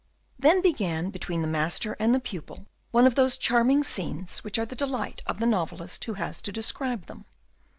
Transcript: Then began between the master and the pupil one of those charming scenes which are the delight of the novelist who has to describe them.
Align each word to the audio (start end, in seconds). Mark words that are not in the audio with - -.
Then 0.39 0.63
began 0.63 1.11
between 1.11 1.43
the 1.43 1.47
master 1.47 1.95
and 1.99 2.11
the 2.15 2.19
pupil 2.19 2.65
one 2.89 3.05
of 3.05 3.13
those 3.13 3.37
charming 3.37 3.83
scenes 3.83 4.39
which 4.43 4.57
are 4.57 4.65
the 4.65 4.73
delight 4.75 5.21
of 5.27 5.37
the 5.37 5.45
novelist 5.45 6.03
who 6.05 6.15
has 6.15 6.41
to 6.41 6.51
describe 6.51 7.05
them. 7.05 7.23